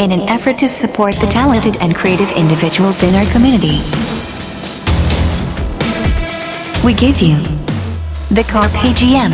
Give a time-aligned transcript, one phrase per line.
[0.00, 3.76] in an effort to support the talented and creative individuals in our community.
[6.82, 7.36] We give you
[8.30, 9.30] the Carpe GM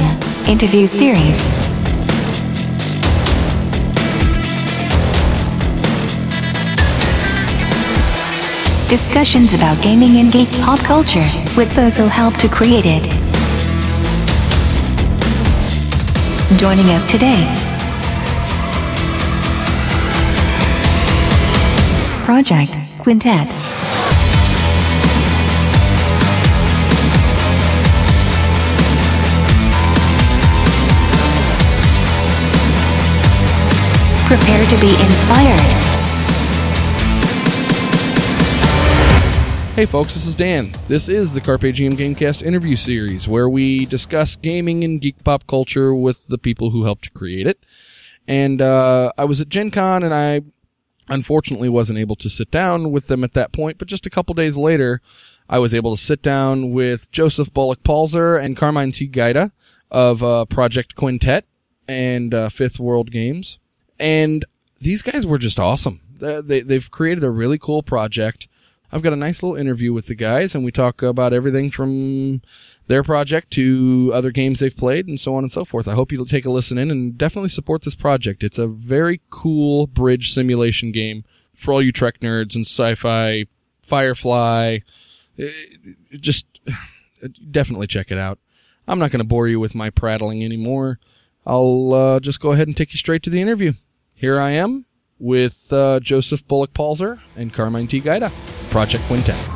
[0.48, 1.38] interview series.
[8.88, 13.04] Discussions about gaming and geek pop culture with those who helped to create it.
[16.58, 17.65] Joining us today,
[22.26, 23.46] Project Quintet.
[34.26, 35.60] Prepare to be inspired.
[39.76, 40.72] Hey folks, this is Dan.
[40.88, 45.46] This is the Carpe GM Gamecast interview series where we discuss gaming and geek pop
[45.46, 47.64] culture with the people who helped to create it.
[48.26, 50.40] And uh, I was at Gen Con and I
[51.08, 54.34] unfortunately wasn't able to sit down with them at that point, but just a couple
[54.34, 55.00] days later,
[55.48, 59.08] I was able to sit down with Joseph Bullock Palzer and Carmine T.
[59.08, 59.52] Gaida
[59.90, 61.44] of uh, Project Quintet
[61.86, 63.58] and uh, Fifth Wall Games.
[63.98, 64.44] And
[64.80, 66.00] these guys were just awesome.
[66.18, 68.48] They, they, they've created a really cool project.
[68.90, 72.42] I've got a nice little interview with the guys, and we talk about everything from
[72.86, 75.88] their project to other games they've played and so on and so forth.
[75.88, 78.44] I hope you'll take a listen in and definitely support this project.
[78.44, 83.46] It's a very cool bridge simulation game for all you Trek nerds and sci-fi,
[83.82, 84.78] Firefly.
[86.12, 86.46] Just
[87.50, 88.38] definitely check it out.
[88.88, 91.00] I'm not going to bore you with my prattling anymore.
[91.44, 93.72] I'll uh, just go ahead and take you straight to the interview.
[94.14, 94.86] Here I am
[95.18, 98.00] with uh, Joseph Bullock Palzer and Carmine T.
[98.00, 98.30] Gaida,
[98.70, 99.55] Project Quintet.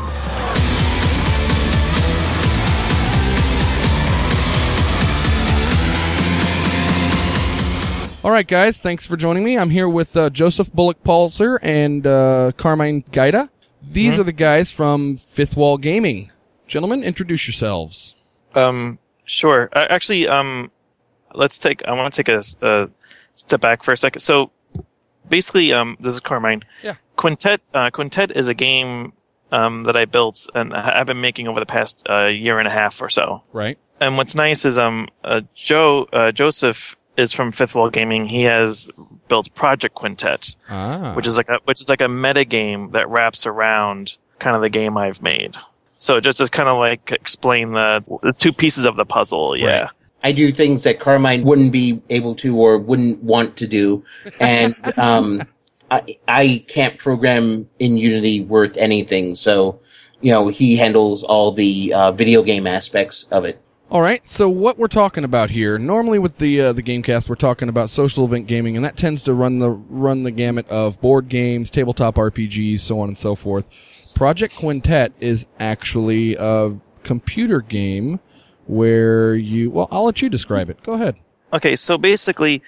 [8.23, 9.57] All right, guys, thanks for joining me.
[9.57, 13.49] I'm here with uh, Joseph Bullock Palzer and uh, Carmine Gaida.
[13.83, 16.31] These are the guys from Fifth Wall Gaming.
[16.67, 18.15] Gentlemen, introduce yourselves.
[18.55, 19.71] Um, sure.
[19.73, 20.71] Uh, actually, um,
[21.35, 21.83] let's take.
[21.89, 22.91] I want to take a
[23.35, 24.21] step back for a second.
[24.21, 24.51] So,
[25.27, 26.63] basically, um, this is Carmine.
[26.83, 26.97] Yeah.
[27.17, 27.63] Quintet.
[27.73, 29.15] Uh, Quintet is a game
[29.51, 32.71] um, that I built and I've been making over the past uh, year and a
[32.71, 33.43] half or so.
[33.53, 33.79] Right?
[34.01, 38.27] And what's nice is um, uh, Joe uh, Joseph is from Fifth Wall Gaming.
[38.27, 38.89] He has
[39.29, 41.15] built Project Quintet, Ah.
[41.15, 44.63] which is like a which is like a meta game that wraps around kind of
[44.63, 45.55] the game I've made.
[45.99, 49.57] So just to kind of like explain the, the two pieces of the puzzle.
[49.57, 49.81] Yeah.
[49.83, 49.91] Right.
[50.23, 54.05] I do things that Carmine wouldn't be able to or wouldn't want to do.
[54.39, 55.43] And, um,
[55.91, 59.35] I, I can't program in Unity worth anything.
[59.35, 59.81] So,
[60.21, 63.61] you know, he handles all the, uh, video game aspects of it.
[63.91, 64.27] All right.
[64.29, 67.91] So what we're talking about here, normally with the uh, the GameCast, we're talking about
[67.91, 71.71] social event gaming, and that tends to run the run the gamut of board games,
[71.71, 73.69] tabletop RPGs, so on and so forth.
[74.15, 78.21] Project Quintet is actually a computer game
[78.67, 79.71] where you.
[79.73, 80.81] Well, I'll let you describe it.
[80.85, 81.17] Go ahead.
[81.53, 82.63] Okay, so basically,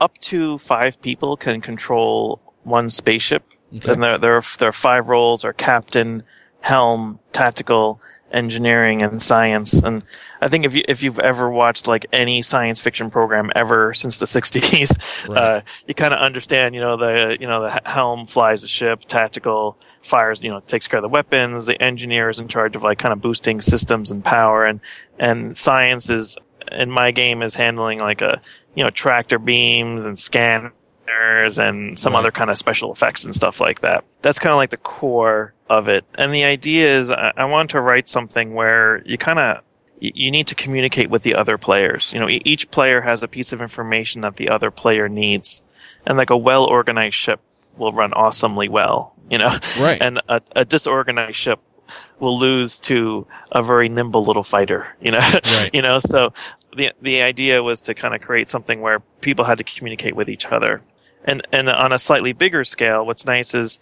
[0.00, 3.42] up to five people can control one spaceship,
[3.74, 3.90] Okay.
[3.90, 6.22] and there there are, there are five roles: are captain,
[6.60, 8.00] helm, tactical,
[8.32, 9.72] engineering, and science.
[9.74, 10.02] And
[10.40, 14.18] I think if you if you've ever watched like any science fiction program ever since
[14.18, 15.38] the '60s, Right.
[15.38, 16.74] uh, you kind of understand.
[16.74, 20.88] You know the you know the helm flies the ship, tactical fires you know takes
[20.88, 21.64] care of the weapons.
[21.64, 24.80] The engineer is in charge of like kind of boosting systems and power, and
[25.18, 26.36] and science is
[26.70, 28.40] in my game is handling like a
[28.74, 30.72] you know tractor beams and scanners
[31.58, 32.20] and some Right.
[32.20, 34.04] other kind of special effects and stuff like that.
[34.22, 36.04] That's kind of like the core of it.
[36.16, 39.62] And the idea is I, I want to write something where you kind of
[40.00, 42.12] you need to communicate with the other players.
[42.12, 45.62] You know, each player has a piece of information that the other player needs,
[46.06, 47.40] and like a well organized ship
[47.76, 49.14] will run awesomely well.
[49.30, 50.02] You know, Right.
[50.04, 51.60] and a, a disorganized ship
[52.18, 54.88] will lose to a very nimble little fighter.
[55.00, 55.70] You know, Right.
[55.72, 56.00] you know.
[56.00, 56.32] So
[56.76, 60.28] the the idea was to kind of create something where people had to communicate with
[60.28, 60.80] each other,
[61.24, 63.78] and and on a slightly bigger scale, what's nice is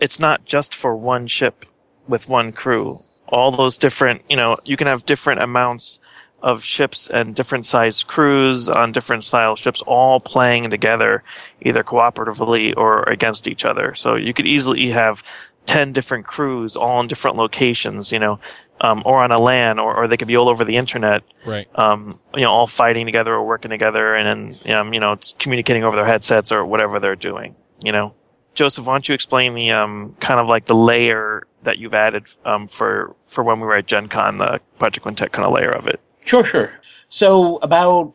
[0.00, 1.64] it's not just for one ship
[2.06, 3.00] with one crew.
[3.28, 6.00] All those different, you know, you can have different amounts
[6.42, 11.24] of ships and different sized crews on different style ships all playing together,
[11.62, 13.94] either cooperatively or against each other.
[13.94, 15.22] So you could easily have
[15.66, 18.38] 10 different crews all in different locations, you know,
[18.80, 21.68] um, or on a LAN, or, or they could be all over the internet, Right.
[21.74, 25.84] um, you know, all fighting together or working together and then, um, you know, communicating
[25.84, 28.14] over their headsets or whatever they're doing, you know.
[28.58, 32.24] Joseph, why don't you explain the um, kind of like the layer that you've added
[32.44, 35.70] um, for for when we were at Gen Con, the Project Quintet kind of layer
[35.70, 36.00] of it?
[36.24, 36.72] Sure, sure.
[37.08, 38.14] So about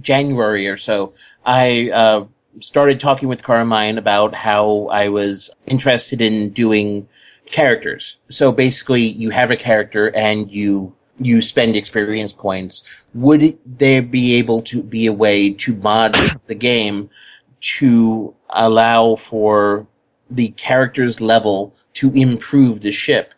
[0.00, 1.14] January or so,
[1.44, 2.26] I uh,
[2.60, 7.08] started talking with Carmine about how I was interested in doing
[7.46, 8.18] characters.
[8.30, 12.84] So basically, you have a character and you you spend experience points.
[13.14, 16.14] Would there be able to be a way to mod
[16.46, 17.10] the game
[17.58, 19.86] to allow for
[20.30, 23.32] the character's level to improve the ship?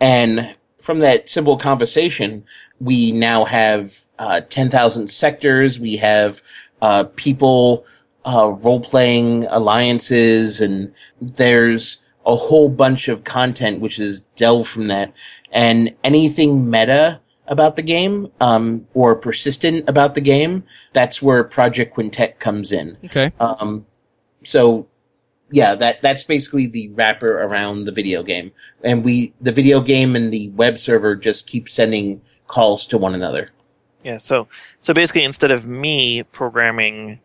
[0.00, 2.44] And from that simple conversation,
[2.80, 5.80] we now have uh, 10,000 sectors.
[5.80, 6.42] We have
[6.82, 7.86] uh, people
[8.26, 14.88] uh, role playing alliances, and there's a whole bunch of content which is delved from
[14.88, 15.12] that.
[15.52, 21.94] And anything meta about the game um, or persistent about the game, that's where Project
[21.94, 22.96] Quintet comes in.
[23.06, 23.30] Okay.
[23.40, 23.86] Um,
[24.44, 24.86] so
[25.50, 28.50] yeah, that that's basically the wrapper around the video game,
[28.82, 33.14] and we the video game and the web server just keep sending calls to one
[33.14, 33.50] another.
[34.02, 34.48] Yeah, so
[34.80, 37.20] so basically, instead of me programming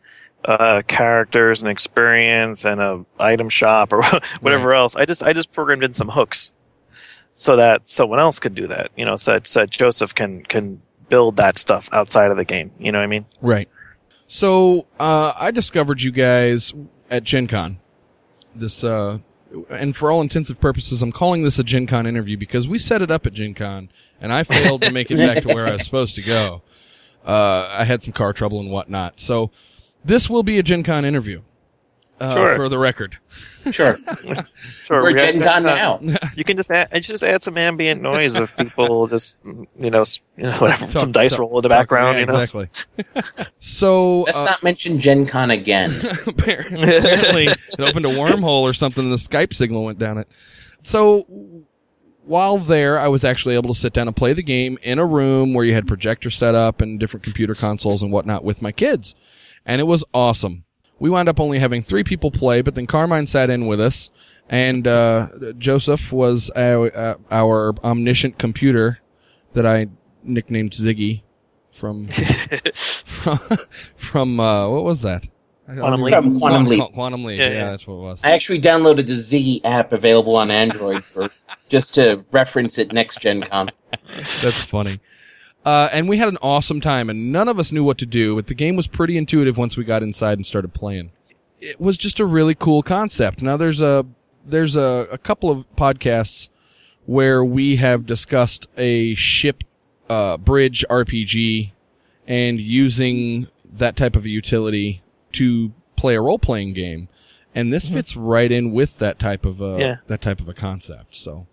[0.45, 4.03] uh, characters and experience and a item shop or
[4.41, 6.51] whatever else, I just I just programmed in some hooks
[7.35, 8.91] so that someone else could do that.
[8.95, 12.45] You know, so that, so that Joseph can can build that stuff outside of the
[12.45, 12.71] game.
[12.79, 13.25] You know what I mean?
[13.41, 13.69] Right.
[14.27, 16.73] So uh, I discovered you guys
[17.09, 17.79] at Gen Con.
[18.55, 19.19] This uh,
[19.69, 23.01] and for all intensive purposes, I'm calling this a Gen Con interview because we set
[23.01, 23.89] it up at Gen Con
[24.21, 26.61] and I failed to make it back to where I was supposed to go.
[27.25, 29.19] Uh, I had some car trouble and whatnot.
[29.19, 29.51] So
[30.03, 31.41] this will be a Gen Con interview.
[32.19, 32.55] Uh, Sure.
[32.55, 33.17] For the record.
[33.71, 33.99] Sure,
[34.85, 35.99] Sure, we're we Gen Con now.
[36.35, 40.03] You can just add, just add some ambient noise of people just you know,
[40.37, 42.15] you know whatever, Talk- some dice talk- roll in the talk- background.
[42.15, 42.69] yeah, you know, Exactly.
[43.59, 45.91] so Let's uh, not mention Gen Con again.
[46.25, 50.27] apparently apparently it opened a wormhole or something and the Skype signal went down it.
[50.83, 51.25] So
[52.25, 55.05] while there, I was actually able to sit down and play the game in a
[55.05, 58.71] room where you had projector set up and different computer consoles and whatnot with my
[58.71, 59.15] kids.
[59.65, 60.63] And it was awesome.
[60.99, 64.11] We wound up only having three people play, but then Carmine sat in with us
[64.49, 68.99] and, uh, Joseph was our, uh, our omniscient computer
[69.53, 69.87] that I
[70.23, 71.21] nicknamed Ziggy
[71.71, 72.07] from,
[73.05, 73.39] from,
[73.95, 75.27] from, uh, what was that?
[75.65, 76.13] Quantum Leap.
[76.15, 76.81] From Quantum Leap.
[76.81, 77.39] Qu- Quantum Leap.
[77.39, 77.71] Yeah, Yeah, yeah.
[77.71, 78.19] that's what it was.
[78.23, 81.29] I actually downloaded the Ziggy app available on Android for
[81.69, 83.69] just to reference it next Gen Con.
[84.41, 84.99] That's funny.
[85.69, 88.35] Uh, and we had an awesome time, and none of us knew what to do,
[88.35, 91.11] but the game was pretty intuitive once we got inside and started playing.
[91.61, 93.41] It was just a really cool concept.
[93.41, 94.05] Now there's a
[94.43, 96.49] there's a, a couple of podcasts
[97.05, 99.63] where we have discussed a ship
[100.09, 101.71] uh, bridge RPG
[102.27, 107.09] and using that type of a utility to play a role playing game,
[107.53, 109.95] and this fits right in with that type of a Yeah.
[110.07, 111.15] that type of a concept.
[111.15, 111.45] So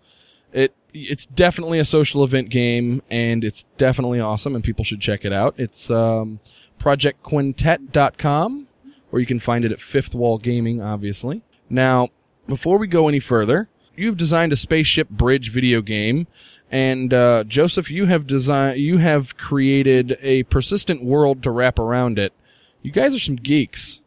[0.93, 5.33] it's definitely a social event game, and it's definitely awesome, and people should check it
[5.33, 5.55] out.
[5.57, 6.39] It's um,
[6.79, 8.67] projectquintet.com,
[9.11, 11.41] or you can find it at Fifth Wall Gaming, obviously.
[11.69, 12.09] Now,
[12.47, 16.27] before we go any further, you've designed a spaceship bridge video game,
[16.71, 22.19] and uh, Joseph, you have designed, you have created a persistent world to wrap around
[22.19, 22.33] it.
[22.81, 23.99] You guys are some geeks.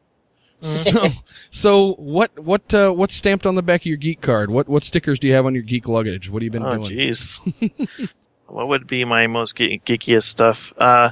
[0.62, 1.08] So,
[1.50, 4.50] so what what uh, what's stamped on the back of your geek card?
[4.50, 6.30] What what stickers do you have on your geek luggage?
[6.30, 6.80] What have you been doing?
[6.80, 6.98] Oh, doing?
[6.98, 8.10] jeez.
[8.46, 10.72] what would be my most ge- geekiest stuff?
[10.76, 11.10] Uh,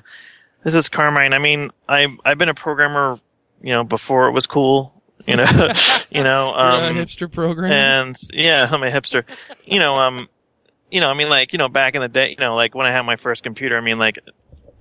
[0.64, 1.32] this is Carmine.
[1.32, 3.18] I mean, I I've been a programmer,
[3.62, 4.94] you know, before it was cool.
[5.26, 5.46] You know,
[6.10, 7.72] you know, um, hipster program.
[7.72, 9.24] and yeah, I'm a hipster.
[9.64, 10.28] You know, um,
[10.90, 12.86] you know, I mean, like, you know, back in the day, you know, like when
[12.86, 14.18] I had my first computer, I mean, like,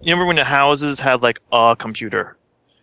[0.02, 2.38] you remember when the houses had like a computer?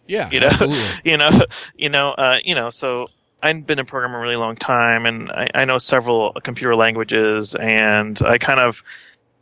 [0.07, 0.81] Yeah, you know, absolutely.
[1.05, 1.31] you know,
[1.77, 3.09] you know, uh, you know, so
[3.43, 7.55] I've been a programmer a really long time and I, I know several computer languages
[7.55, 8.83] and I kind of,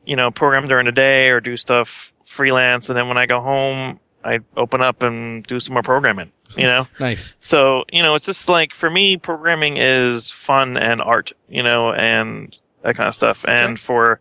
[0.04, 2.88] you know, program during the day or do stuff freelance.
[2.88, 6.64] And then when I go home, I open up and do some more programming, you
[6.64, 6.88] know?
[6.98, 7.36] Nice.
[7.40, 11.92] So, you know, it's just like for me, programming is fun and art, you know,
[11.92, 13.44] and that kind of stuff.
[13.46, 14.20] And for,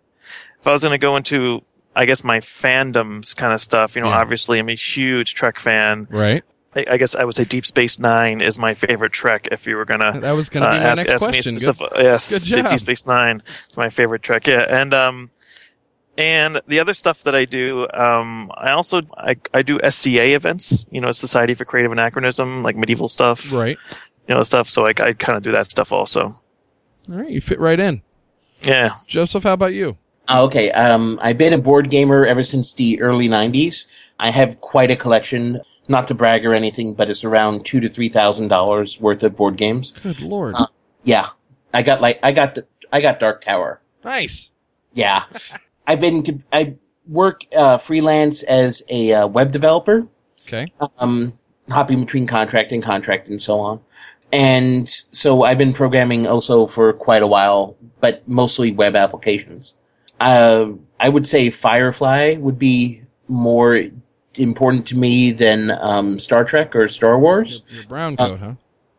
[0.60, 1.62] if I was going to go into,
[1.96, 4.18] I guess my fandoms kind of stuff, you know, Yeah.
[4.20, 6.08] obviously I'm a huge Trek fan.
[6.10, 6.44] Right.
[6.76, 9.50] I, I guess I would say Deep Space Nine is my favorite Trek.
[9.52, 11.34] If you were gonna That was going uh, to be my ask, next ask me
[11.34, 11.56] question.
[11.56, 12.66] Good- specific, yes, good.
[12.68, 14.48] Deep Space Nine is my favorite Trek.
[14.48, 15.32] Yeah, and um,
[16.18, 20.86] and the other stuff that I do, um, I also I, I do SCA events.
[20.92, 23.52] You know, Society for Creative Anachronism, like medieval stuff.
[23.52, 23.78] Right.
[24.30, 24.70] You know, stuff.
[24.70, 26.40] So I, I kind of do that stuff also.
[27.10, 27.30] All right.
[27.30, 28.02] You fit right in.
[28.64, 28.92] Yeah.
[29.08, 29.98] Joseph, how about you?
[30.34, 33.86] Oh, Okay, um, I've been a board gamer ever since the early '90s.
[34.20, 35.60] I have quite a collection.
[35.88, 39.36] Not to brag or anything, but it's around two to three thousand dollars worth of
[39.36, 39.94] board games.
[40.04, 40.56] Good lord.
[40.56, 40.68] Uh,
[41.04, 41.30] Yeah,
[41.74, 43.82] I got like I got the I got Dark Tower.
[44.04, 44.52] nice.
[44.94, 45.24] Yeah,
[45.88, 46.76] I've been I
[47.08, 50.08] work uh, freelance as a uh, web developer.
[50.48, 50.72] Okay.
[51.00, 51.38] Um,
[51.70, 53.80] hopping between contract and contract and so on.
[54.32, 59.74] And so I've been programming also for quite a while, but mostly web applications.
[60.22, 63.84] Uh, I would say Firefly would be more
[64.36, 67.64] important to me than um, Star Trek or Star Wars.
[67.68, 68.54] Your, your brown coat, huh?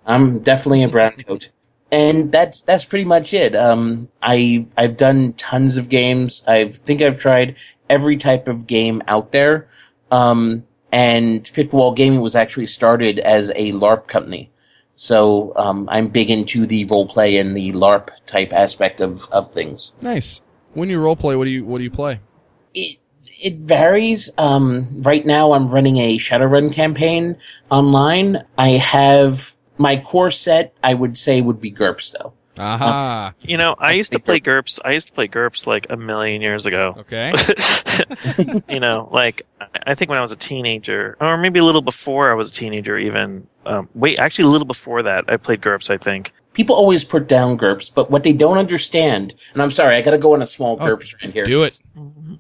[0.05, 1.49] I'm definitely a brown coat,
[1.93, 3.55] and that's that's pretty much it.
[3.55, 6.43] Um, I I've done tons of games.
[6.47, 7.55] I think I've tried
[7.89, 9.69] every type of game out there.
[10.11, 14.51] Um, and Fifth Wall Gaming was actually started as a LARP company.
[14.97, 19.53] So um, I'm big into the role play and the LARP type aspect of, of
[19.53, 19.95] things.
[20.03, 20.41] Nice.
[20.75, 22.21] When you role play, what do you what do you play?
[22.75, 22.99] It
[23.41, 24.31] it varies.
[24.39, 27.37] Um, right now, I'm running a Shadowrun campaign
[27.71, 28.45] online.
[28.57, 30.75] I have my core set.
[30.83, 32.33] I would say would be GURPS though.
[32.59, 33.33] Aha.
[33.41, 34.79] You know, I used to play GURPS.
[34.85, 36.95] I used to play GURPS like a million years ago.
[36.99, 37.33] okay.
[38.69, 41.81] you know, like I- I think when I was a teenager, or maybe a little
[41.83, 43.47] before I was a teenager, even.
[43.65, 45.91] Um, wait, actually, a little before that, I played GURPS.
[45.91, 46.33] I think.
[46.53, 50.11] People always put down GURPS, but what they don't understand, and I'm sorry, I got
[50.11, 51.45] to go on a small Oh, GURPS rant here.
[51.47, 51.79] Do it.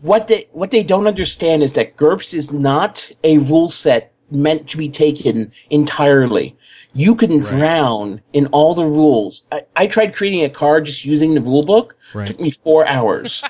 [0.02, 4.68] what they what they don't understand is that GURPS is not a rule set meant
[4.70, 6.56] to be taken entirely.
[6.94, 7.48] You can Right.
[7.56, 9.46] drown in all the rules.
[9.50, 11.96] I, I tried creating a card just using the rule book.
[12.12, 12.26] Right.
[12.26, 13.42] Took me four hours.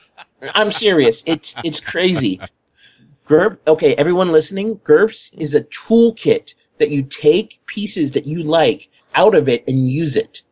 [0.54, 1.24] I'm serious.
[1.26, 2.40] It's it's crazy.
[3.26, 3.58] GURP.
[3.66, 4.76] Okay, everyone listening.
[4.84, 9.88] GURPS is a toolkit that you take pieces that you like out of it and
[9.88, 10.42] use it.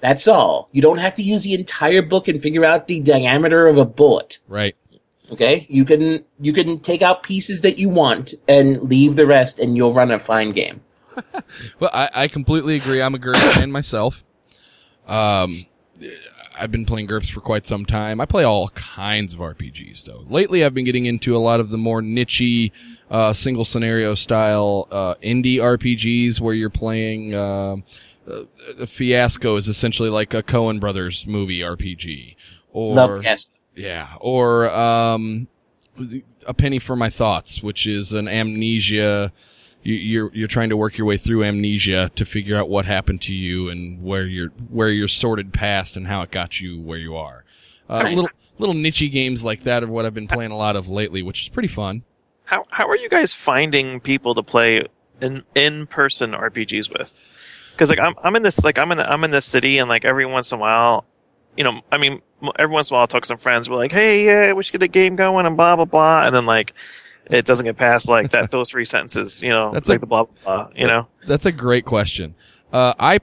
[0.00, 0.68] That's all.
[0.72, 3.84] You don't have to use the entire book and figure out the diameter of a
[3.84, 4.38] bullet.
[4.48, 4.76] Right.
[5.30, 9.58] Okay, you can you can take out pieces that you want and leave the rest,
[9.58, 10.80] and you'll run a fine game.
[11.78, 13.00] Well, I, I completely agree.
[13.00, 14.24] I'm a GURPS fan myself.
[15.06, 15.64] Um,
[16.58, 18.20] I've been playing GURPS for quite some time.
[18.20, 20.24] I play all kinds of RPGs though.
[20.28, 22.72] Lately, I've been getting into a lot of the more nichey,
[23.10, 27.34] uh, single scenario style uh, indie RPGs where you're playing.
[27.34, 27.76] Uh,
[28.28, 32.36] uh, Fiasco is essentially like a Coen Brothers movie RPG,
[32.72, 33.46] or Love yes.
[33.74, 35.46] yeah, or um,
[36.46, 39.32] a penny for my thoughts, which is an amnesia.
[39.84, 43.20] You, you're you're trying to work your way through amnesia to figure out what happened
[43.22, 46.98] to you and where your where your sorted past and how it got you where
[46.98, 47.44] you are.
[47.88, 50.88] Uh, little little nichey games like that are what I've been playing a lot of
[50.88, 52.02] lately, which is pretty fun.
[52.44, 54.86] How how are you guys finding people to play
[55.20, 57.12] in in person RPGs with?
[57.72, 60.04] Because like I'm I'm in this like I'm in I'm in this city and like
[60.04, 61.04] every once in a while,
[61.56, 62.22] you know, I mean
[62.58, 63.68] every once in a while I'll talk to some friends.
[63.68, 66.34] We're like, hey, yeah, we should get a game going and blah blah blah, and
[66.34, 66.72] then like
[67.30, 70.06] it doesn't get past like that those three sentences, you know, That's like a- the
[70.06, 70.34] blah blah
[70.66, 71.08] blah, you know.
[71.26, 72.34] That's a great question.
[72.72, 73.20] Uh, I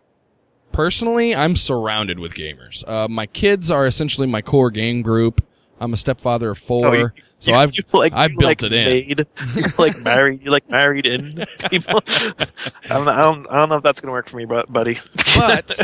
[0.72, 2.88] personally, I'm surrounded with gamers.
[2.88, 5.46] Uh, my kids are essentially my core game group.
[5.80, 8.64] I'm a stepfather of four, So you- so You- I've you, like, I've built like,
[8.64, 8.86] it in.
[8.86, 12.02] Made, you like married, You're like married in people.
[12.08, 12.46] I
[12.90, 15.00] don't, know, I don't, I don't know if that's gonna work for me, bu- buddy.
[15.36, 15.76] but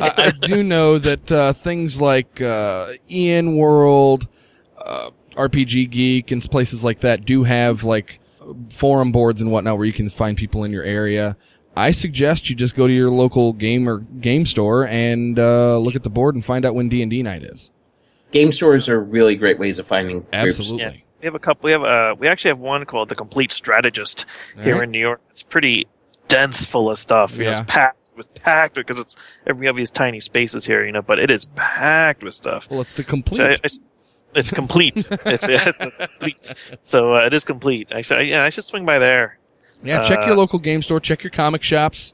[0.00, 4.28] I, I do know that uh, things like uh, EN World,
[4.76, 8.20] uh, RPG Geek, and places like that do have like
[8.70, 11.36] forum boards and whatnot where you can find people in your area.
[11.76, 15.94] I suggest you just go to your local game or game store and uh, look
[15.94, 17.70] at the board and find out when D and D night is.
[18.32, 20.28] Game stores are really great ways of finding groups.
[20.32, 20.82] Absolutely.
[20.84, 20.92] Yeah.
[21.20, 21.66] We have a couple.
[21.66, 24.26] We have uh, we actually have one called the Complete Strategist
[24.56, 24.84] here Alright.
[24.84, 25.20] in New York.
[25.30, 25.86] It's pretty
[26.26, 27.38] dense, full of stuff.
[27.38, 27.60] You know, Yeah.
[27.62, 28.08] it's packed.
[28.12, 29.14] It was packed because it's
[29.56, 32.68] we have these tiny spaces here, you know, but it is packed with stuff.
[32.70, 33.60] Well, it's the So complete.
[33.64, 33.78] It's,
[34.34, 35.06] it's complete.
[35.24, 36.38] it's, it's complete.
[36.82, 37.88] So uh, it is complete.
[37.92, 39.38] I should, yeah, I should swing by there.
[39.82, 42.12] Yeah, check your uh, local game store, check your comic shops,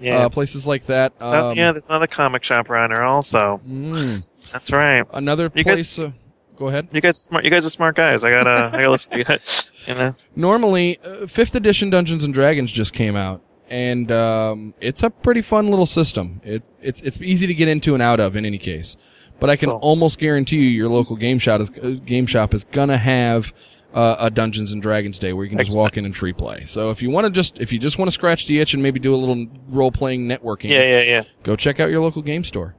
[0.00, 0.26] Yeah.
[0.26, 1.12] uh, places like that.
[1.18, 3.60] So- Um, yeah, there's another comic shop around here also.
[3.66, 5.04] mm, That's right.
[5.12, 5.98] another You guys- place.
[5.98, 6.12] uh,
[6.56, 6.88] go ahead.
[6.92, 7.44] You guys are smart.
[7.44, 8.24] You guys are smart guys.
[8.24, 9.24] I gotta, I gotta listen to you.
[9.24, 10.14] guys, You know.
[10.36, 15.40] Normally, uh, fifth edition Dungeons and Dragons just came out, and um, it's a pretty
[15.40, 16.42] fun little system.
[16.44, 18.96] It it's it's easy to get into and out of in any case.
[19.40, 19.78] But I can Cool.
[19.78, 23.52] almost guarantee you, your local game shop is uh, game shop is gonna have
[23.94, 26.64] uh, a Dungeons and Dragons day where you can just walk in and free play.
[26.66, 28.82] So if you want to just if you just want to scratch the itch and
[28.82, 31.22] maybe do a little role playing networking, Yeah, yeah, yeah.
[31.44, 32.74] go check out your local game store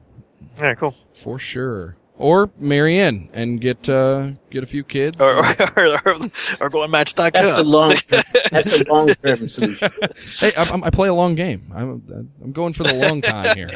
[0.58, 0.94] All right, cool.
[1.14, 1.96] for sure.
[2.18, 5.16] Or marry in and get uh, get a few kids.
[5.18, 5.38] Or,
[5.76, 7.30] or, or, or go on Match.com.
[7.32, 7.94] That's the long.
[8.50, 9.90] that's the long term solution.
[10.38, 11.72] hey, I, I play a long game.
[11.74, 13.68] I'm I'm going for the long time here.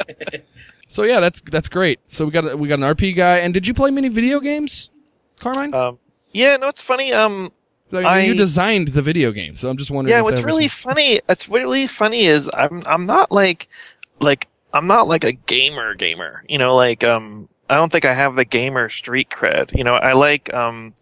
[0.87, 1.99] So yeah, that's that's great.
[2.07, 3.37] So we got a, we got an RP guy.
[3.37, 4.89] And did you play many video games,
[5.39, 5.73] Carmine?
[5.73, 5.99] Um,
[6.31, 7.11] yeah, no, it's funny.
[7.13, 7.51] Um,
[7.91, 10.11] I mean, I- you designed the video game, so I'm just wondering.
[10.13, 13.67] yeah, if what's really funny, it's really funny is I'm I'm not like
[14.19, 16.43] like I'm not like a gamer gamer.
[16.49, 19.75] You know, like um I don't think I have the gamer street cred.
[19.77, 20.93] You know, I like um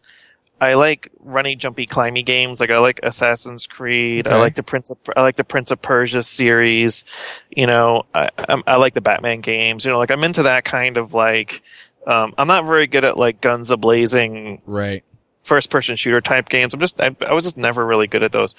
[0.64, 2.60] I like runny, jumpy, climby games.
[2.60, 4.28] Like I like Assassin's Creed.
[4.28, 7.04] I like the Prince of I like the Prince of Persia series.
[7.56, 9.86] You know, I I'm, I like the Batman games.
[9.86, 11.62] You know, like I'm into that kind of like.
[12.06, 15.04] Um, I'm not very good at like guns a blazing Right.
[15.44, 16.74] first person shooter type games.
[16.74, 18.56] I'm just I, I was just never really good at those.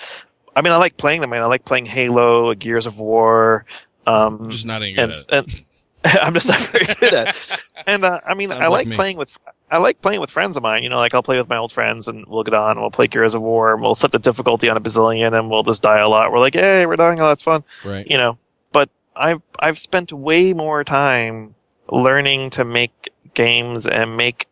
[0.56, 1.32] I mean, I like playing them.
[1.32, 3.66] and I like playing Halo, Gears of War.
[4.06, 5.62] Um, Just not any good and, at it.
[6.04, 7.28] and I'm just not very good at.
[7.28, 7.60] it.
[7.86, 9.36] And uh, I mean, Sounds I like like playing with
[9.74, 10.82] I like playing with friends of mine.
[10.84, 12.90] You know, like I'll play with my old friends, and we'll get on, and we'll
[12.90, 15.82] play Gears of War, and we'll set the difficulty on a bazillion, and we'll just
[15.82, 16.30] die a lot.
[16.30, 17.32] We're like, hey, we're dying a lot.
[17.32, 18.06] It's fun, Right.
[18.08, 18.38] you know.
[18.72, 21.54] But I've I've spent way more time
[21.90, 24.46] learning to make games and make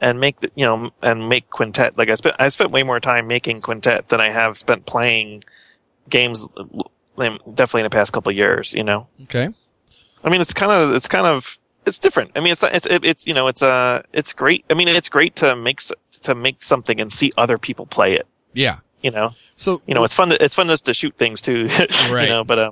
[0.00, 1.98] and make the, you know and make quintet.
[1.98, 5.42] Like I spent I spent way more time making quintet than I have spent playing
[6.08, 6.46] games.
[7.18, 9.08] Definitely in the past couple of years, you know.
[9.24, 9.48] Okay.
[10.22, 11.58] I mean, it's kind of, it's kind of,
[11.88, 12.30] it's different.
[12.36, 14.64] I mean, it's, it's, it's, you know, it's, uh, it's great.
[14.70, 15.80] I mean, it's great to make,
[16.22, 18.76] to make something and see other people play it, Yeah.
[19.02, 21.66] you know, So you know, it's fun to, it's fun just to shoot things too,
[22.10, 22.24] Right.
[22.24, 22.70] you know, but, uh,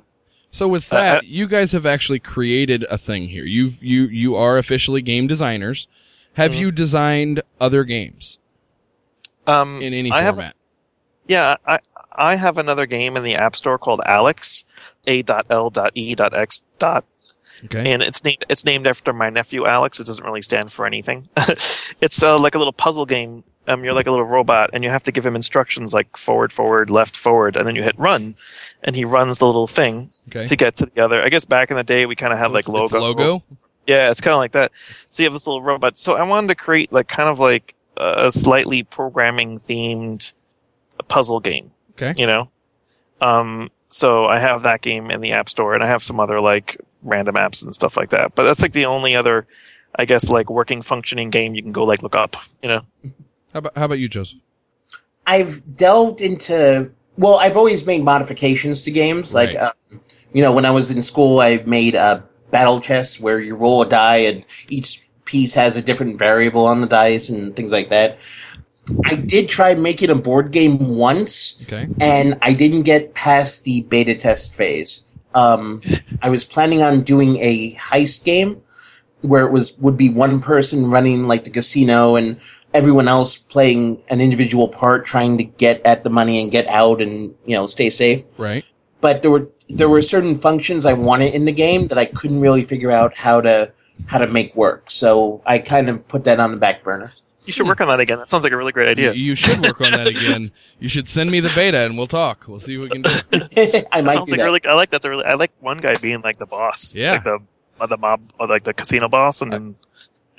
[0.51, 3.43] So with Uh, that, uh, you guys have actually created a thing here.
[3.43, 5.87] You you you are officially game designers.
[6.35, 6.59] Have Mhm.
[6.59, 8.37] you designed other games
[9.45, 10.55] um, in any I have, format?
[11.27, 11.79] yeah, I,
[12.15, 14.63] I have another game in the app store called Alex,
[15.05, 16.61] A.L.E.X.
[17.65, 17.91] Okay.
[17.91, 19.99] and it's named it's named after my nephew Alex.
[19.99, 21.29] It doesn't really stand for anything.
[22.01, 23.43] it's uh, like a little puzzle game.
[23.67, 26.53] Um, you're like a little robot, and you have to give him instructions like forward,
[26.53, 28.35] forward, left, forward, and then you hit run,
[28.83, 30.45] and he runs the little thing okay.
[30.45, 31.21] to get to the other.
[31.21, 32.99] I guess back in the day we kind of had like It's logo.
[32.99, 33.43] logo.
[33.85, 34.71] Yeah, it's kind of like that.
[35.09, 35.97] So you have this little robot.
[35.97, 40.31] So I wanted to create like kind of like a slightly programming themed
[41.07, 42.13] puzzle game Okay.
[42.17, 42.49] you know
[43.21, 46.39] um so i have that game in the app store and i have some other
[46.41, 49.45] like random apps and stuff like that but that's like the only other
[49.97, 52.81] i guess like working functioning game you can go like look up you know
[53.53, 54.39] How about how about you, Joseph?
[55.25, 59.33] I've delved into well, I've always made modifications to games.
[59.33, 59.71] Like, uh,
[60.33, 63.81] you know, when I was in school, I made a battle chess where you roll
[63.81, 67.89] a die and each piece has a different variable on the dice and things like
[67.89, 68.19] that.
[69.05, 71.87] I did try making a board game once, Okay.
[71.99, 75.01] and I didn't get past the beta test phase.
[75.37, 75.81] Um,
[76.21, 78.61] I was planning on doing a heist game
[79.21, 82.39] where it was would be one person running like the casino and
[82.73, 87.01] everyone else playing an individual part, trying to get at the money and get out
[87.01, 88.23] and you know stay safe.
[88.37, 88.65] Right.
[88.99, 92.41] But there were there were certain functions I wanted in the game that I couldn't
[92.41, 93.71] really figure out how to
[94.05, 94.89] how to make work.
[94.89, 97.13] So I kind of put that on the back burner.
[97.47, 99.35] You should work on that again that sounds like a really great idea You, you
[99.35, 100.49] should work on that again.
[100.79, 102.45] You should send me the beta and we'll talk.
[102.47, 103.09] We'll see what we can do.
[103.91, 104.45] I that might sounds do like that.
[104.45, 107.13] really i like that's a really i like one guy being like the boss Yeah.
[107.13, 107.39] like the
[107.79, 109.75] uh, the mob or like the casino boss and then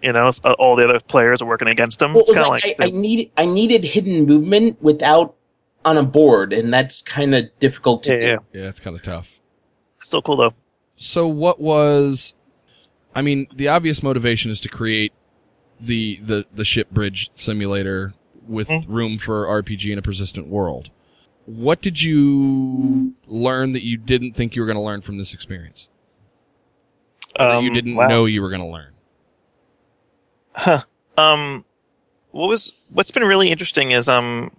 [0.01, 2.47] you know uh, all the other players are working against him Well, it's it kind
[2.47, 5.35] of like, like, I, I the- needed I needed hidden movement without
[5.85, 8.27] on a board, and that's kind of difficult to yeah, do.
[8.27, 9.29] yeah Yeah, it's kind of tough.
[10.01, 10.55] still cool though
[10.97, 12.35] So what was
[13.15, 15.13] I mean, the obvious motivation is to create
[15.81, 18.15] the the the ship bridge simulator
[18.47, 18.85] with Mm.
[18.89, 20.91] room for RPG in a persistent world.
[21.47, 25.33] What did you learn that you didn't think you were going to learn from this
[25.35, 25.89] experience?
[27.39, 28.07] Or that you Um, didn't wow.
[28.09, 28.93] know you were going to learn.
[30.55, 30.83] Huh.
[31.17, 31.65] Um,
[32.33, 34.51] what was what's been really interesting is um,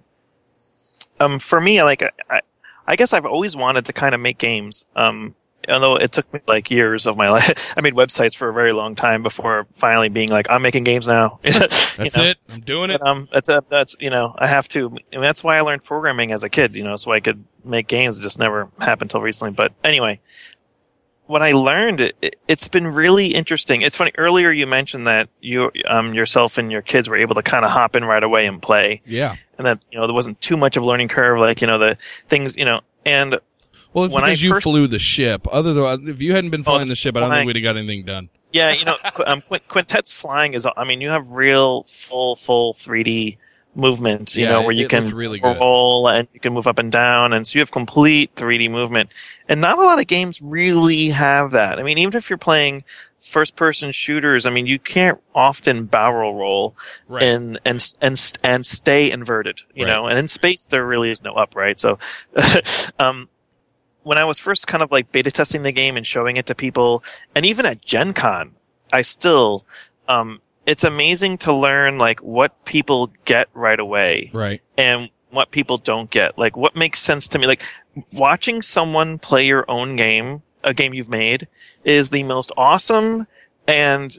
[1.20, 2.42] um, for me, like I,
[2.88, 4.86] I guess I've always wanted to kind of make games.
[4.96, 5.36] Um,
[5.70, 7.74] although it took me like years of my life.
[7.78, 11.08] I made websites for a very long time before finally being like, I'm making games
[11.08, 11.40] now.
[11.44, 12.24] That's know?
[12.24, 12.38] it.
[12.50, 13.00] I'm doing it.
[13.02, 14.96] But, um, that's a, that's you know I have to.
[15.12, 16.76] And that's why I learned programming as a kid.
[16.76, 18.20] You know, so I could make games.
[18.20, 19.52] It just never happened till recently.
[19.54, 20.20] But anyway,
[21.26, 23.82] what I learned, it, it's been really interesting.
[23.82, 24.12] It's funny.
[24.18, 27.72] Earlier you mentioned that you um yourself and your kids were able to kind of
[27.72, 29.36] hop in right away and play, Yeah.
[29.58, 31.40] and that you know there wasn't too much of a learning curve.
[31.40, 33.40] Like you know the things you know and.
[33.94, 35.48] Well, it's When I because you first- flew the ship.
[35.52, 37.56] Other than if you hadn't been Oh, flying the the ship, I don't think we'd
[37.56, 38.30] have got anything done.
[38.54, 40.68] Yeah, you know, qu- um, quint- quintet's flying is.
[40.78, 43.38] I mean, you have real full, full 3D
[43.76, 44.36] movement.
[44.36, 45.58] You Yeah, know, where you can really good.
[45.60, 49.14] roll and you can move up and down, and so you have complete 3D movement.
[49.48, 51.80] And not a lot of games really have that.
[51.80, 52.84] I mean, even if you're playing
[53.22, 56.76] first-person shooters, I mean, you can't often barrel roll
[57.08, 57.22] Right.
[57.24, 59.62] and and and and stay inverted.
[59.76, 59.92] You Right.
[59.92, 61.80] know, and in space there really is no upright.
[61.80, 62.00] So,
[63.00, 63.30] um,
[64.10, 66.56] when I was first kind of like beta testing the game and showing it to
[66.56, 67.04] people,
[67.36, 68.56] and even at Gen Con,
[68.92, 69.68] I still,
[70.08, 74.64] um, it's amazing to learn like what people get right away right.
[74.80, 76.40] and what people don't get.
[76.40, 77.46] Like what makes sense to me.
[77.46, 77.62] Like
[78.12, 81.48] watching someone play your own game, a game you've made,
[81.84, 83.28] is the most awesome
[83.68, 84.18] and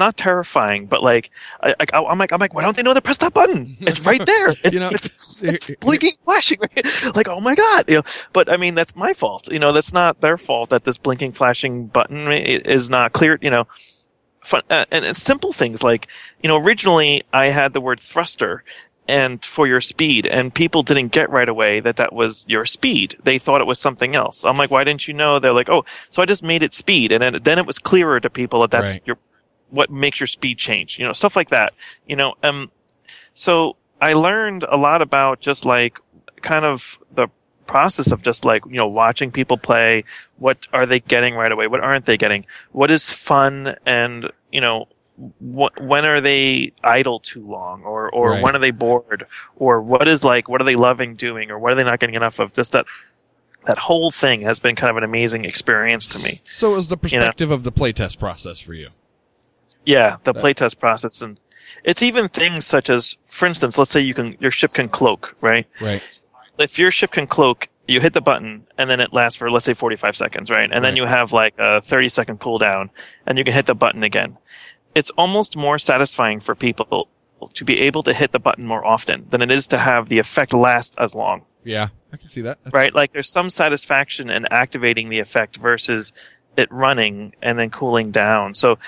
[0.00, 1.30] not terrifying, but like
[1.62, 3.78] I, I'm like I'm like why don't they know to press that button?
[3.86, 4.58] It's right there.
[4.64, 6.58] It's You know, it's, it's blinking, flashing.
[7.14, 8.02] like oh my god, you know.
[8.32, 9.52] But I mean that's my fault.
[9.52, 13.38] You know that's not their fault that this blinking, flashing button is not clear.
[13.40, 13.68] You know,
[14.44, 16.08] fun, uh, and it's simple things like
[16.42, 18.64] you know originally I had the word thruster
[19.08, 23.16] and for your speed and people didn't get right away that that was your speed
[23.24, 25.84] they thought it was something else i'm like why didn't you know they're like oh
[26.10, 28.70] so i just made it speed and then, then it was clearer to people that
[28.70, 29.02] that's Right.
[29.06, 29.18] your
[29.70, 31.72] what makes your speed change you know stuff like that
[32.06, 32.70] you know um
[33.34, 35.98] so i learned a lot about just like
[36.42, 37.28] kind of the
[37.66, 40.02] process of just like you know watching people play
[40.38, 44.60] what are they getting right away what aren't they getting what is fun and you
[44.60, 44.86] know
[45.38, 48.42] what, when are they idle too long or or Right.
[48.42, 51.72] when are they bored or what is like what are they loving doing or what
[51.72, 52.86] are they not getting enough of just that
[53.66, 56.88] that whole thing has been kind of an amazing experience to me So it was
[56.88, 58.88] the perspective of the playtest process for you.
[59.84, 61.38] Yeah the playtest process and
[61.84, 65.34] it's even things such as for instance let's say you can your ship can cloak
[65.40, 66.02] right Right.
[66.58, 69.64] if your ship can cloak, you hit the button and then it lasts for let's
[69.64, 70.68] say 45 seconds, right?
[70.70, 72.90] And then you have like a 30 second cooldown
[73.26, 74.36] and you can hit the button again.
[74.94, 77.08] It's almost more satisfying for people
[77.54, 80.18] to be able to hit the button more often than it is to have the
[80.18, 82.58] effect last as long, Yeah, I can see that.
[82.64, 82.94] That's- right?
[82.94, 86.12] Like there's some satisfaction in activating the effect versus
[86.56, 88.54] it running and then cooling down.
[88.54, 88.78] So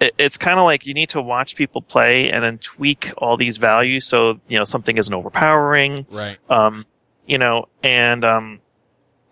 [0.00, 3.36] it, it's kind of like you need to watch people play and then tweak all
[3.36, 6.38] these values so, you know, something isn't overpowering Right.
[6.50, 6.86] um,
[7.26, 8.60] you know, and um,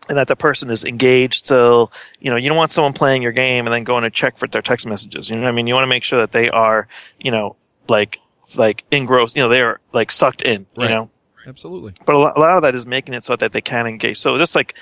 [0.08, 1.46] and that the person is engaged.
[1.46, 4.38] So you know, you don't want someone playing your game and then going to check
[4.38, 5.28] for their text messages.
[5.28, 5.66] You know what I mean?
[5.66, 6.86] You want to make sure that they are,
[7.18, 7.56] you know,
[7.88, 8.20] like
[8.56, 9.36] like engrossed.
[9.36, 10.66] You know, they are like sucked in.
[10.76, 10.84] Right.
[10.84, 11.10] You know,
[11.46, 11.94] Absolutely.
[12.06, 14.18] but a lot, a lot of that is making it so that they can engage.
[14.18, 14.74] So just like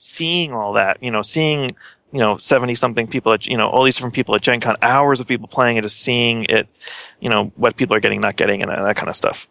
[0.00, 1.76] seeing all that, you know, seeing
[2.12, 4.76] you know seventy something people at you know all these different people at Gen Con,
[4.82, 6.68] hours of people playing it, just seeing it,
[7.20, 9.48] you know, what people are getting, not getting, and that, that kind of stuff.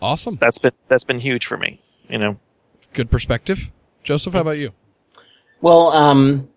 [0.00, 0.36] Awesome.
[0.36, 1.80] That's been that's been huge for me.
[2.08, 2.38] You know.
[2.92, 3.70] Good perspective.
[4.02, 4.72] Joseph, how about you?
[5.60, 6.48] Well, um,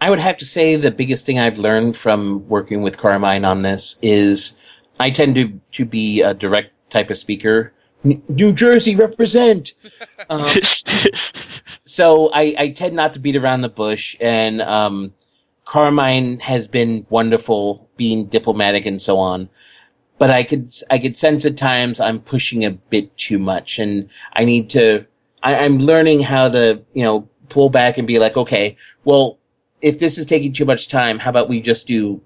[0.00, 3.62] I would have to say the biggest thing I've learned from working with Carmine on
[3.62, 4.54] this is
[5.00, 7.72] I tend to to be a direct type of speaker.
[8.04, 9.72] New Jersey represent.
[10.28, 10.48] Um,
[11.84, 15.14] so I, I tend not to beat around the bush, and um,
[15.64, 19.48] Carmine has been wonderful, being diplomatic and so on.
[20.18, 24.08] But I could I could sense at times I'm pushing a bit too much, and
[24.32, 25.06] I need to.
[25.42, 29.38] I, I'm learning how to you know pull back and be like, okay, well,
[29.82, 32.22] if this is taking too much time, how about we just do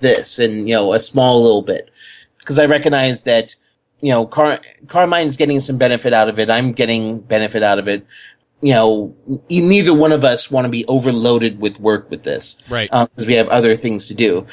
[0.00, 1.90] this and you know a small little bit?
[2.38, 3.56] Because I recognize that
[4.04, 6.50] you know Car- Carmine's getting some benefit out of it.
[6.50, 8.06] I'm getting benefit out of it.
[8.60, 12.56] You know, n- neither one of us want to be overloaded with work with this
[12.68, 12.90] Right.
[12.90, 14.46] because we have other things to do.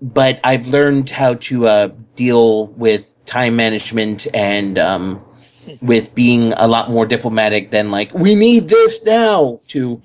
[0.00, 5.24] But I've learned how to uh, deal with time management and um,
[5.80, 9.60] with being a lot more diplomatic than like we need this now.
[9.68, 10.00] To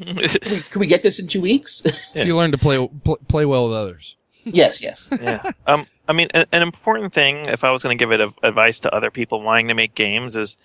[0.72, 1.82] can we, get this in two weeks?
[2.16, 4.16] So you learn to play pl- play well with others.
[4.46, 5.10] yes, yes.
[5.12, 5.52] yeah.
[5.68, 8.34] Um, I mean, a- an important thing, if I was going to give it a,
[8.44, 10.58] advice to other people wanting to make games, is,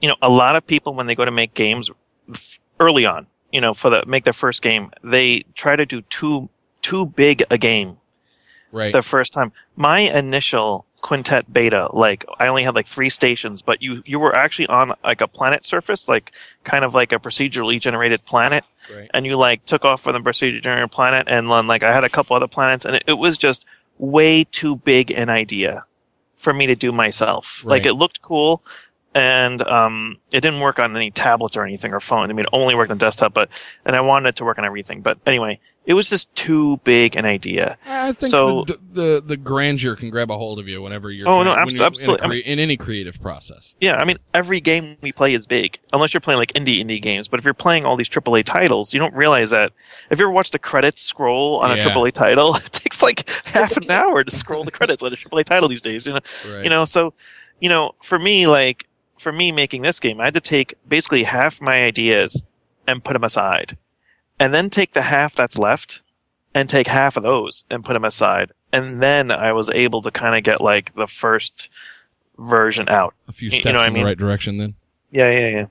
[0.00, 1.90] you know, a lot of people when they go to make games
[2.30, 6.02] f- early on, you know, for the make their first game, they try to do
[6.02, 6.48] too
[6.80, 7.96] too big a game
[8.72, 8.92] Right.
[8.92, 9.52] the first time.
[9.76, 14.34] My initial quintet beta, like I only had like three stations, but you you were
[14.34, 16.32] actually on like a planet surface, like
[16.64, 19.10] kind of like a procedurally generated planet right.
[19.12, 22.04] and you like took off from the procedurally generated planet and then like I had
[22.04, 23.64] a couple other planets and it, it was just
[24.02, 25.84] way too big an idea
[26.34, 27.64] for me to do myself.
[27.64, 28.64] Like it looked cool
[29.14, 32.28] and um it didn't work on any tablets or anything or phone.
[32.28, 33.48] I mean it only worked on desktop but
[33.86, 35.02] and I wanted it to work on everything.
[35.02, 37.76] But anyway, it was just too big an idea.
[37.86, 41.28] I think So- the, the the grandeur can grab a hold of you whenever you're.
[41.28, 42.24] Oh, no, when abs- you're in a absolutely.
[42.24, 43.74] I crea- in any creative process.
[43.80, 47.02] Yeah, I mean every game we play is big unless you're playing like indie indie
[47.02, 47.26] games.
[47.28, 49.72] But if you're playing all these AAA titles, you don't realize that.
[50.10, 51.84] If you ever watch the credits scroll on a Yeah.
[51.92, 55.44] AAA title, it takes like half an hour to scroll the credits on a AAA
[55.44, 56.06] title these days.
[56.06, 56.64] You know, Right.
[56.64, 56.84] you know.
[56.84, 57.12] So,
[57.60, 58.86] you know, for me, like
[59.18, 62.42] for me making this game, I had to take basically half my ideas
[62.88, 63.76] and put them aside,
[64.42, 66.02] and then take the half that's left
[66.52, 70.10] and take half of those and put them aside, and then I was able to
[70.10, 71.70] kind of get like the first
[72.38, 73.14] version out.
[73.28, 74.58] a few you steps know what I in the right direction.
[74.58, 74.74] Then.
[75.10, 75.66] Yeah, yeah, yeah.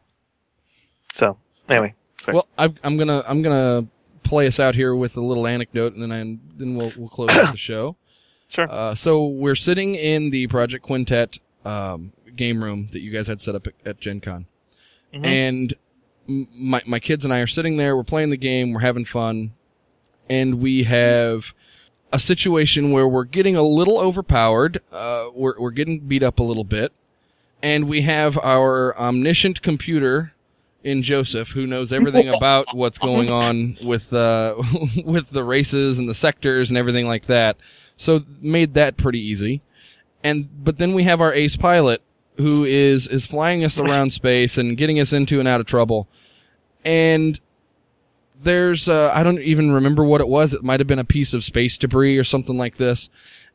[1.12, 2.36] So anyway, Sorry.
[2.36, 3.88] Well, I've, I'm gonna I'm gonna
[4.24, 7.36] play us out here with a little anecdote, and then I, then we'll we'll close
[7.38, 7.96] out the show.
[8.48, 8.72] sure.
[8.72, 13.42] Uh, so we're sitting in the Project Quintet um, game room that you guys had
[13.42, 14.46] set up at, at Gen Con.
[15.14, 15.26] Mhm.
[15.26, 15.74] And
[16.54, 19.54] my, my kids and I are sitting there, we're playing the game, we're having fun,
[20.30, 21.54] and we have
[22.12, 24.82] a situation where we're getting a little overpowered.
[24.92, 26.92] Uh, we're we're getting beat up a little bit,
[27.62, 30.34] and we have our omniscient computer
[30.84, 34.56] in Joseph who knows everything about what's going on with uh,
[35.06, 37.58] with the races and the sectors and everything like that.
[37.98, 39.62] So made that pretty easy.
[40.24, 42.02] And but then we have our ace pilot
[42.38, 46.08] who is is flying us around space and getting us into and out of trouble.
[46.84, 47.40] And
[48.44, 50.54] there's uh, I don't even remember what it was.
[50.54, 53.10] It might have been a piece of space debris or something like this.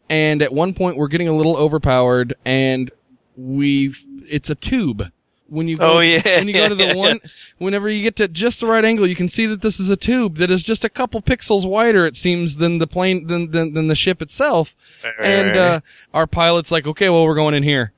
[0.09, 2.91] And at one point we're getting a little overpowered and
[3.37, 3.95] we
[4.29, 5.11] it's a tube.
[5.49, 7.21] When you go, Oh, yeah, when you go to the one
[7.59, 9.97] whenever you get to just the right angle, you can see that this is a
[9.97, 13.75] tube that is just a couple pixels wider it seems than the plane than than,
[13.75, 14.77] than the ship itself.
[15.25, 15.81] And uh
[16.15, 17.93] our pilot's like, "Okay, well we're going in here."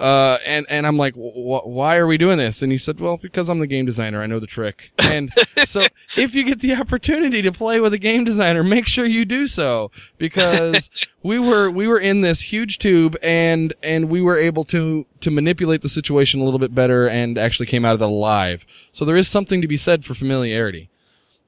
[0.00, 2.62] Uh, and, and I'm like, wh- why are we doing this?
[2.62, 4.22] And he said, well, because I'm the game designer.
[4.22, 4.92] I know the trick.
[4.98, 5.30] And
[5.66, 5.82] so
[6.16, 9.46] if you get the opportunity to play with a game designer, make sure you do
[9.46, 10.88] so because
[11.22, 15.30] we were, we were in this huge tube and, and we were able to, to
[15.30, 18.64] manipulate the situation a little bit better and actually came out of it alive.
[18.92, 20.88] So there is something to be said for familiarity.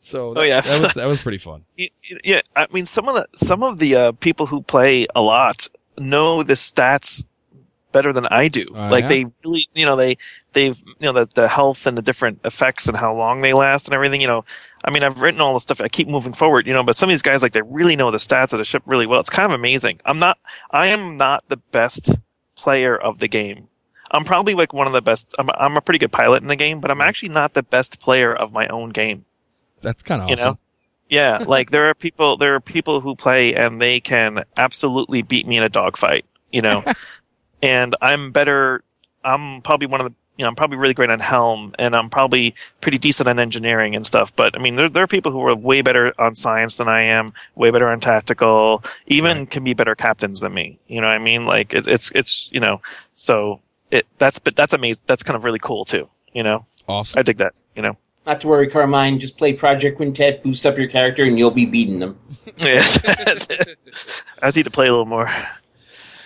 [0.02, 0.60] So that, Oh, yeah.
[0.60, 1.64] that was, that was pretty fun.
[2.22, 5.68] Yeah, I mean, some of the some of the uh, people who play a lot
[5.96, 7.24] know the stats
[7.92, 8.66] better than I do.
[8.74, 9.08] Oh, like yeah?
[9.08, 10.16] they really, you know, they
[10.52, 13.86] they've you know the the health and the different effects and how long they last
[13.86, 14.20] and everything.
[14.20, 14.44] You know,
[14.84, 15.80] I mean, I've written all the stuff.
[15.80, 18.10] I keep moving forward, you know, but some of these guys like they really know
[18.10, 19.20] the stats of the ship really well.
[19.20, 20.00] It's kind of amazing.
[20.04, 20.38] I'm not.
[20.70, 22.10] I am not the best
[22.56, 23.68] player of the game.
[24.10, 25.34] I'm probably like one of the best.
[25.38, 27.98] I'm, I'm a pretty good pilot in the game, but I'm actually not the best
[27.98, 29.24] player of my own game
[29.80, 30.44] That's kind of you awesome.
[30.44, 30.58] know
[31.12, 35.46] yeah like there are people there are people who play and they can absolutely beat
[35.46, 36.82] me in a dogfight you know
[37.62, 38.82] and i'm better
[39.24, 42.08] i'm probably one of the you know i'm probably really great on helm and i'm
[42.10, 45.40] probably pretty decent on engineering and stuff but i mean there, there are people who
[45.46, 49.74] are way better on science than i am way better on tactical even can be
[49.74, 52.80] better captains than me you know what i mean like it, it's it's you know
[53.14, 57.18] so it that's but that's amazing that's kind of really cool too you know Awesome.
[57.18, 57.96] i dig that you know
[58.26, 59.18] Not to worry, Carmine.
[59.18, 62.18] Just play Project Quintet, boost up your character, and you'll be beating them.
[62.58, 63.78] yes that's it.
[64.42, 65.28] i just need to play a little more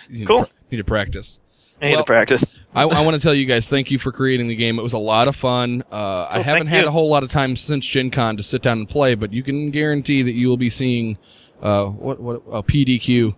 [0.09, 0.45] You Cool.
[0.45, 1.39] to- Need to practice.
[1.81, 2.61] I need Well- to practice.
[2.73, 4.79] I, I want to tell you guys thank you for creating the game.
[4.79, 5.83] It was a lot of fun.
[5.91, 6.87] Uh, I haven't had you.
[6.87, 9.43] a whole lot of time since Gen Con to sit down and play, but you
[9.43, 11.17] can guarantee that you will be seeing
[11.61, 13.35] uh, what what uh, PDQ,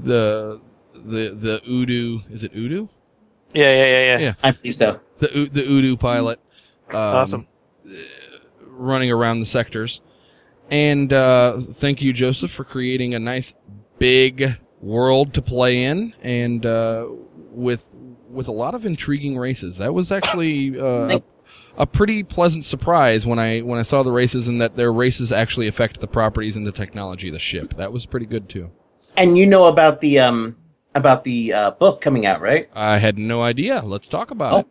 [0.00, 0.60] the
[0.94, 2.88] the the Udo is it Udo?
[3.52, 4.18] Yeah, yeah, yeah, yeah.
[4.18, 4.34] Yeah.
[4.42, 5.00] I believe so.
[5.18, 6.40] The the Udo pilot.
[6.90, 7.46] Um, Awesome.
[8.66, 10.00] running around the sectors.
[10.70, 13.52] And uh, thank you, Joseph, for creating a nice
[13.98, 17.06] big world to play in, and uh,
[17.50, 17.84] with
[18.28, 19.78] with a lot of intriguing races.
[19.78, 21.34] That was actually uh, Thanks.
[21.78, 25.32] a pretty pleasant surprise when I when I saw the races and that their races
[25.32, 27.74] actually affect the properties and the technology of the ship.
[27.76, 28.70] That was pretty good too.
[29.16, 30.56] And you know about the um
[30.96, 32.68] about the uh, book coming out, right?
[32.74, 33.82] I had no idea.
[33.84, 34.58] Let's talk about Oh.
[34.60, 34.66] it.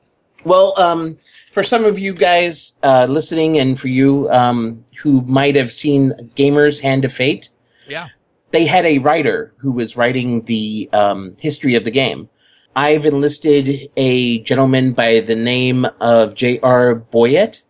[0.45, 1.17] Well, um,
[1.53, 6.11] for some of you guys uh, listening, and for you um, who might have seen
[6.35, 7.47] Gamers Hand of Fate,
[7.87, 8.07] Yeah.
[8.53, 12.29] They had a writer who was writing the um, history of the game.
[12.75, 16.95] I've enlisted a gentleman by the name of J.R.
[16.95, 17.61] Boyett.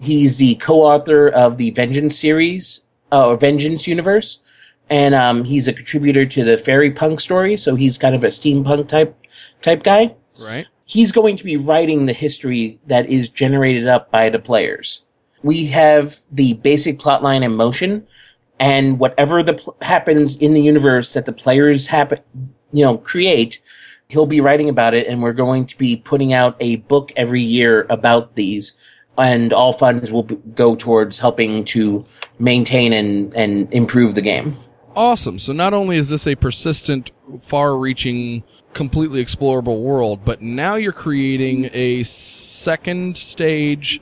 [0.00, 2.80] He's the co-author of the Vengeance series,
[3.12, 4.40] uh, or Vengeance universe,
[4.90, 7.56] and um, he's a contributor to the Fairy Punk story.
[7.56, 9.16] So he's kind of a steampunk type
[9.62, 10.66] type guy Right.
[10.86, 15.02] he's going to be writing the history that is generated up by the players.
[15.44, 18.06] We have the basic plotline in motion,
[18.58, 22.20] and whatever the pl- happens in the universe that the players happen,
[22.72, 23.60] you know, create,
[24.08, 27.40] he'll be writing about it, and we're going to be putting out a book every
[27.40, 28.74] year about these,
[29.18, 32.04] and all funds will go towards helping to
[32.38, 34.56] maintain and and improve the game.
[34.94, 35.38] Awesome.
[35.38, 37.12] So not only is this a persistent,
[37.46, 38.42] far-reaching,
[38.74, 44.00] completely explorable world, but now you're creating a second stage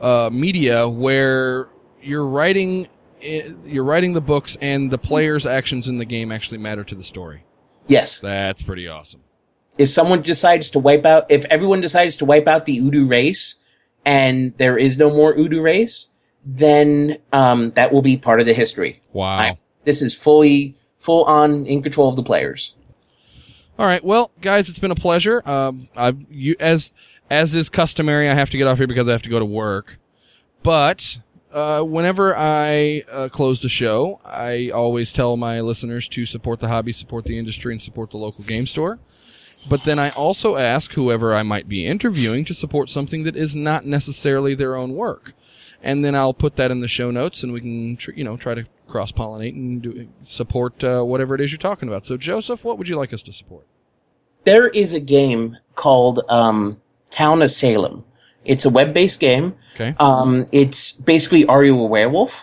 [0.00, 1.68] uh, media where
[2.02, 2.88] you're writing
[3.22, 7.02] you're writing the books and the players' actions in the game actually matter to the
[7.04, 7.44] story.
[7.86, 8.18] Yes.
[8.20, 9.20] That's pretty awesome.
[9.78, 13.56] if someone decides to wipe out, if everyone decides to wipe out the Udu race,
[14.04, 16.08] and there is no more Udu race,
[16.44, 19.02] then um, that will be part of the history.
[19.12, 19.38] Wow.
[19.38, 22.74] I- this is fully, full on in control of the players.
[23.78, 25.42] All right, well, guys, it's been a pleasure.
[25.48, 26.92] Um, I've you as
[27.30, 29.44] as is customary, I have to get off here because I have to go to
[29.46, 29.98] work.
[30.62, 31.18] But
[31.52, 36.68] uh, whenever I uh, close the show, I always tell my listeners to support the
[36.68, 38.98] hobby, support the industry, and support the local game store.
[39.68, 43.54] But then I also ask whoever I might be interviewing to support something that is
[43.54, 45.34] not necessarily their own work.
[45.82, 48.36] and then I'll put that in the show notes, and we can tr- you know
[48.36, 52.06] try to cross pollinate and do, support uh, whatever it is you're talking about.
[52.06, 53.66] So, Joseph, what would you like us to support?
[54.44, 58.04] There is a game called um, Town of Salem.
[58.44, 59.54] It's a web-based game.
[59.74, 59.94] Okay.
[59.98, 62.40] Um, it's basically Are You a Werewolf?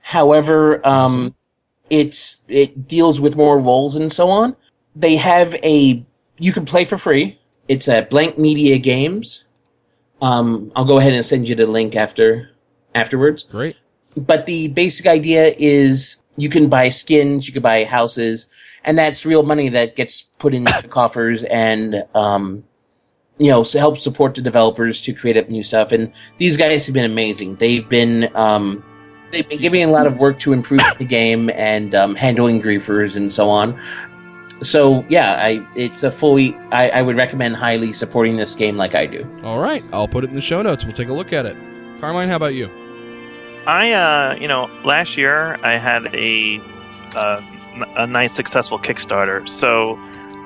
[0.00, 1.34] However, um,
[1.90, 4.56] it's it deals with more roles and so on.
[4.94, 6.04] They have a
[6.38, 7.38] you can play for free.
[7.68, 9.44] It's at Blank Media Games.
[10.20, 12.50] Um, I'll go ahead and send you the link after
[12.94, 13.44] afterwards.
[13.44, 13.76] Great.
[14.16, 18.46] But the basic idea is you can buy skins, you can buy houses,
[18.84, 22.64] and that's real money that gets put into the coffers and um,
[23.38, 25.92] you know to help support the developers to create up new stuff.
[25.92, 27.56] And these guys have been amazing.
[27.56, 28.84] They've been um,
[29.30, 33.16] they've been giving a lot of work to improve the game and um, handling griefers
[33.16, 33.80] and so on.
[34.62, 38.94] So yeah, I it's a fully I, I would recommend highly supporting this game like
[38.94, 39.26] I do.
[39.42, 39.84] All right.
[39.92, 40.84] I'll put it in the show notes.
[40.84, 41.56] We'll take a look at it.
[42.00, 42.70] Carmine, how about you?
[43.66, 46.60] I, uh, you know, last year I had a
[47.16, 47.40] uh,
[47.74, 49.48] n- a nice successful Kickstarter.
[49.48, 49.96] So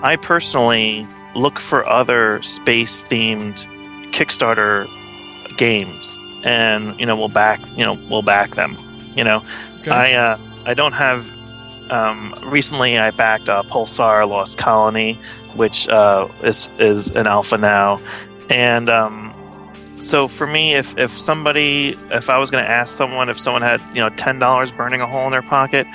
[0.03, 3.67] I personally look for other space themed
[4.13, 4.89] Kickstarter
[5.57, 8.77] games, and you know, we'll back, you know, we'll back them.
[9.17, 9.43] You know,
[9.81, 9.91] Okay.
[9.91, 11.31] I uh, I don't have.
[11.91, 15.19] Um, recently, I backed uh, Pulsar Lost Colony,
[15.55, 18.01] which uh, is is an alpha now,
[18.51, 19.33] and um,
[19.99, 23.63] so for me, if if somebody, if I was going to ask someone, if someone
[23.63, 25.87] had you know ten dollars burning a hole in their pocket,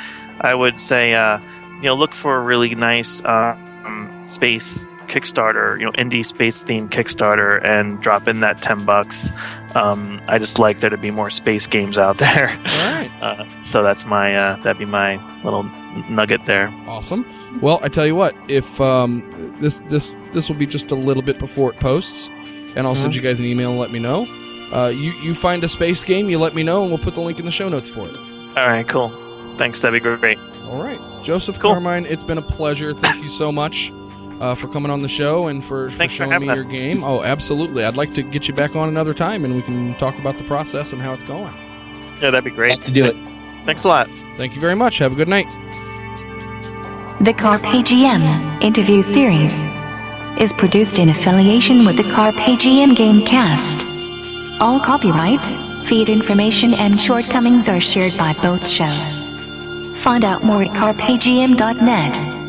[0.42, 1.40] I would say uh,
[1.78, 6.64] you know look for a really nice uh, um, space Kickstarter, you know, indie space
[6.64, 9.30] themed Kickstarter, and drop in that ten bucks.
[9.76, 12.50] Um, I just like there to be more space games out there.
[12.50, 13.12] All right.
[13.22, 15.64] Uh, so that's my uh, that'd be my little
[16.10, 16.68] nugget there.
[16.88, 17.26] Awesome.
[17.62, 21.24] Well, I tell you what, if um, this this this will be just a little
[21.24, 22.28] bit before it posts,
[22.76, 23.18] and I'll send Mhm.
[23.18, 24.26] you guys an email and let me know.
[24.74, 27.22] Uh, you you find a space game, you let me know, and we'll put the
[27.22, 28.18] link in the show notes for it.
[28.58, 29.10] All right, cool.
[29.58, 30.40] Thanks, that'd be great.
[30.66, 31.72] All right, Joseph Cool.
[31.74, 32.92] Carmine, it's been a pleasure.
[32.94, 33.92] Thank you so much
[34.40, 36.64] uh, for coming on the show and for, for Thanks for showing having me us.
[36.64, 37.04] your game.
[37.04, 37.84] Oh, absolutely.
[37.86, 40.44] I'd like to get you back on another time, and we can talk about the
[40.46, 41.54] process and how it's going.
[42.22, 42.78] Yeah, that'd be great.
[42.78, 43.16] Like to do it.
[43.66, 44.10] Thanks a lot.
[44.38, 44.98] Thank you very much.
[44.98, 45.48] Have a good night.
[47.22, 49.64] The Carpe GM interview series
[50.42, 54.60] is produced in affiliation with the Carpe GM Gamecast.
[54.60, 55.56] All copyrights,
[55.88, 59.14] feed information, and shortcomings are shared by both shows.
[60.02, 62.43] Find out more at carpegm.net.